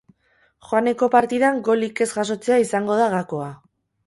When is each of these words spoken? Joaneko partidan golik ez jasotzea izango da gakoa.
Joaneko 0.69 1.09
partidan 1.15 1.59
golik 1.69 2.01
ez 2.07 2.09
jasotzea 2.17 2.59
izango 2.65 2.97
da 3.03 3.13
gakoa. 3.17 3.53